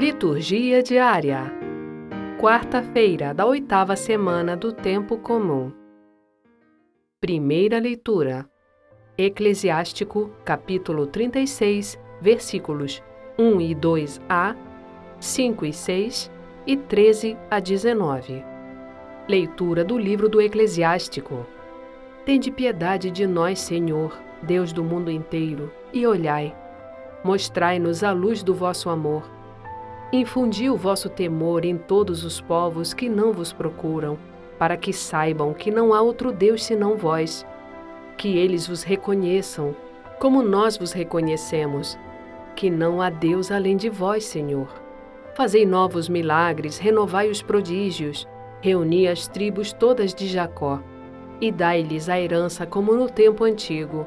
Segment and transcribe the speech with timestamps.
[0.00, 1.52] Liturgia diária.
[2.40, 5.70] Quarta-feira da oitava semana do Tempo Comum.
[7.20, 8.48] Primeira leitura.
[9.18, 13.02] Eclesiástico, capítulo 36, versículos
[13.38, 14.56] 1 e 2a,
[15.20, 16.32] 5 e 6
[16.66, 18.42] e 13 a 19.
[19.28, 21.46] Leitura do livro do Eclesiástico.
[22.24, 26.56] Tende piedade de nós, Senhor, Deus do mundo inteiro, e olhai.
[27.22, 29.39] Mostrai-nos a luz do vosso amor
[30.12, 34.18] Infundi o vosso temor em todos os povos que não vos procuram,
[34.58, 37.46] para que saibam que não há outro Deus senão vós.
[38.16, 39.74] Que eles vos reconheçam,
[40.18, 41.96] como nós vos reconhecemos,
[42.56, 44.68] que não há Deus além de vós, Senhor.
[45.34, 48.26] Fazei novos milagres, renovai os prodígios,
[48.60, 50.82] reuni as tribos todas de Jacó,
[51.40, 54.06] e dai-lhes a herança como no tempo antigo.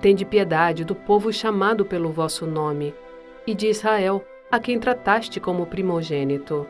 [0.00, 2.94] Tende piedade do povo chamado pelo vosso nome,
[3.44, 4.24] e de Israel,
[4.54, 6.64] a quem trataste como primogênito.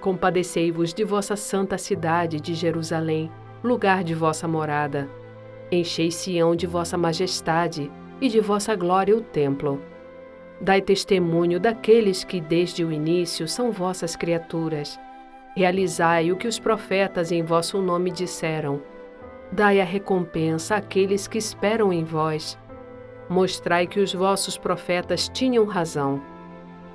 [0.00, 3.28] Compadecei-vos de vossa santa cidade de Jerusalém,
[3.60, 5.10] lugar de vossa morada.
[5.68, 7.90] Enchei Sião de vossa majestade
[8.20, 9.82] e de vossa glória o templo.
[10.60, 14.96] Dai testemunho daqueles que desde o início são vossas criaturas.
[15.56, 18.80] Realizai o que os profetas em vosso nome disseram.
[19.50, 22.56] Dai a recompensa àqueles que esperam em vós.
[23.28, 26.22] Mostrai que os vossos profetas tinham razão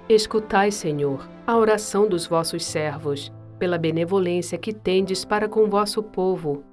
[0.10, 6.64] Escutai, Senhor, a oração dos vossos servos, pela benevolência que tendes para com vosso povo.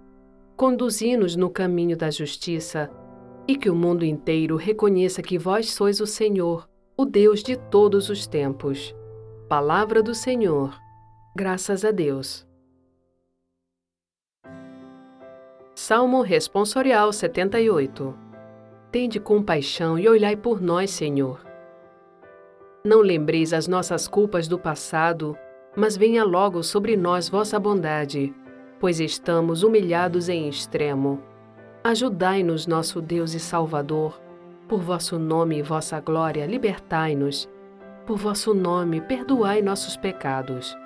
[0.56, 2.90] Conduzi-nos no caminho da justiça,
[3.46, 8.08] e que o mundo inteiro reconheça que vós sois o Senhor, o Deus de todos
[8.08, 8.96] os tempos.
[9.50, 10.74] Palavra do Senhor.
[11.36, 12.46] Graças a Deus.
[15.74, 18.16] Salmo Responsorial 78
[18.90, 21.45] Tende compaixão e olhai por nós, Senhor
[22.86, 25.36] não lembreis as nossas culpas do passado,
[25.76, 28.32] mas venha logo sobre nós vossa bondade,
[28.80, 31.20] pois estamos humilhados em extremo.
[31.84, 34.20] Ajudai-nos, nosso Deus e Salvador.
[34.68, 37.48] Por vosso nome e vossa glória, libertai-nos.
[38.06, 40.76] Por vosso nome, perdoai nossos pecados.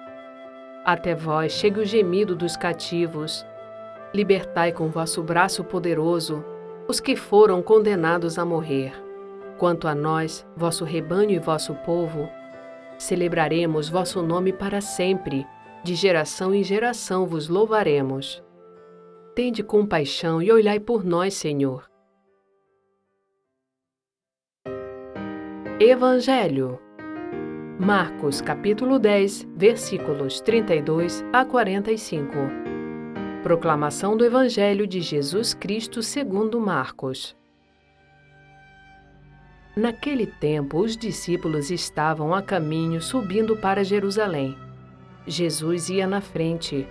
[0.85, 3.47] Até vós chegue o gemido dos cativos.
[4.13, 6.45] Libertai com vosso braço poderoso
[6.89, 9.10] os que foram condenados a morrer.
[9.61, 12.31] Quanto a nós, vosso rebanho e vosso povo,
[12.97, 15.47] celebraremos vosso nome para sempre,
[15.85, 18.43] de geração em geração vos louvaremos.
[19.35, 21.87] Tende compaixão e olhai por nós, Senhor.
[25.79, 26.81] Evangelho
[27.79, 32.33] Marcos capítulo 10, versículos 32 a 45.
[33.43, 37.39] Proclamação do Evangelho de Jesus Cristo segundo Marcos.
[39.81, 44.55] Naquele tempo, os discípulos estavam a caminho subindo para Jerusalém.
[45.27, 46.87] Jesus ia na frente.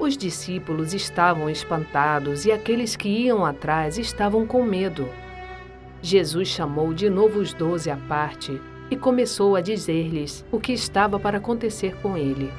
[0.00, 5.08] Os discípulos estavam espantados e aqueles que iam atrás estavam com medo.
[6.02, 11.20] Jesus chamou de novo os doze à parte e começou a dizer-lhes o que estava
[11.20, 12.52] para acontecer com ele.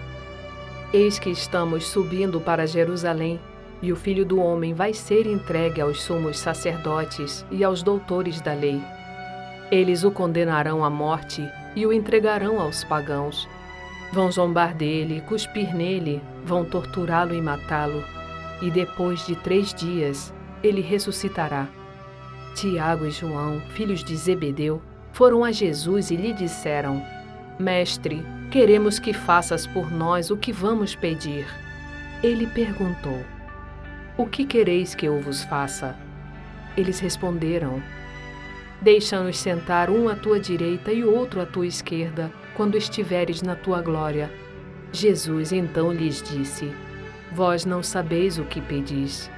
[0.93, 3.37] Eis que estamos subindo para Jerusalém,
[3.81, 8.53] e o filho do homem vai ser entregue aos sumos sacerdotes e aos doutores da
[8.53, 8.81] lei
[9.71, 13.47] eles o condenarão à morte e o entregarão aos pagãos.
[14.11, 18.03] Vão zombar dele, cuspir nele, vão torturá-lo e matá-lo.
[18.61, 21.67] E depois de três dias, ele ressuscitará.
[22.55, 24.81] Tiago e João, filhos de Zebedeu,
[25.13, 27.01] foram a Jesus e lhe disseram:
[27.59, 31.45] Mestre, queremos que faças por nós o que vamos pedir.
[32.23, 33.23] Ele perguntou:
[34.17, 35.95] O que quereis que eu vos faça?
[36.75, 37.81] Eles responderam:
[38.81, 43.81] Deixa-nos sentar um à tua direita e outro à tua esquerda, quando estiveres na tua
[43.81, 44.31] glória.
[44.93, 46.71] Jesus então lhes disse:
[47.33, 49.29] Vós não sabeis o que pedis.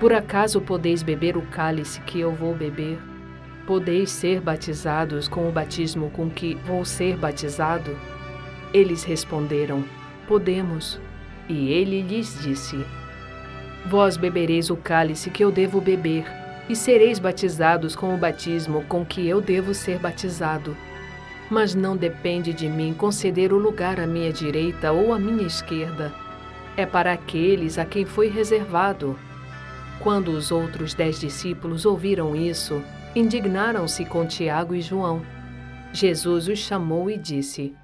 [0.00, 2.98] Por acaso podeis beber o cálice que eu vou beber?
[3.64, 7.96] Podeis ser batizados com o batismo com que vou ser batizado?
[8.72, 9.84] Eles responderam:
[10.26, 11.00] Podemos.
[11.48, 12.84] E ele lhes disse:
[13.86, 19.04] Vós bebereis o cálice que eu devo beber e sereis batizados com o batismo com
[19.04, 20.76] que eu devo ser batizado.
[21.50, 26.12] Mas não depende de mim conceder o lugar à minha direita ou à minha esquerda.
[26.76, 29.18] É para aqueles a quem foi reservado.
[30.00, 32.82] Quando os outros dez discípulos ouviram isso,
[33.14, 35.22] indignaram-se com Tiago e João.
[35.92, 37.74] Jesus os chamou e disse: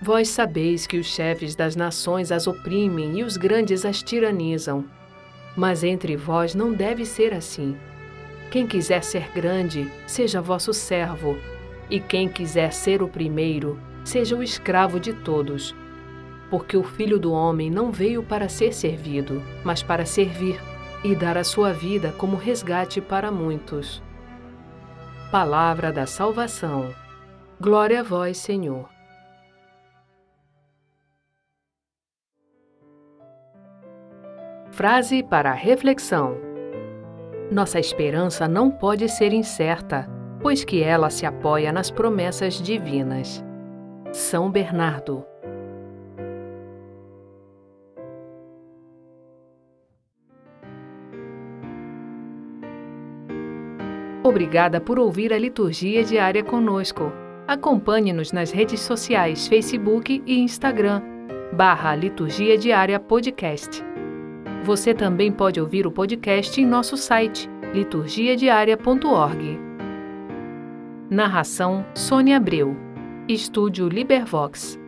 [0.00, 4.84] Vós sabeis que os chefes das nações as oprimem e os grandes as tiranizam.
[5.56, 7.76] Mas entre vós não deve ser assim.
[8.50, 11.38] Quem quiser ser grande, seja vosso servo,
[11.88, 15.74] e quem quiser ser o primeiro, seja o escravo de todos.
[16.50, 20.60] Porque o Filho do Homem não veio para ser servido, mas para servir
[21.02, 24.02] e dar a sua vida como resgate para muitos.
[25.30, 26.94] Palavra da salvação.
[27.58, 28.91] Glória a vós, Senhor.
[34.72, 36.34] Frase para reflexão:
[37.50, 40.08] Nossa esperança não pode ser incerta,
[40.40, 43.44] pois que ela se apoia nas promessas divinas.
[44.12, 45.26] São Bernardo.
[54.24, 57.12] Obrigada por ouvir a liturgia diária conosco.
[57.46, 61.02] Acompanhe-nos nas redes sociais Facebook e Instagram,
[61.52, 63.91] barra Liturgia Diária Podcast.
[64.64, 69.58] Você também pode ouvir o podcast em nosso site, liturgiadiaria.org.
[71.10, 72.76] Narração Sônia Abreu.
[73.28, 74.81] Estúdio Libervox.